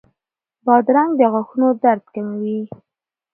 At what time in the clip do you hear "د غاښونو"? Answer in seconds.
1.19-1.67